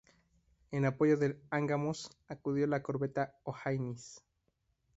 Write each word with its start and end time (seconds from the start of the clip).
En 0.71 0.85
apoyo 0.85 1.15
del 1.15 1.39
"Angamos" 1.51 2.09
acudió 2.27 2.65
la 2.65 2.81
corbeta 2.81 3.35
O'Higgins. 3.43 4.23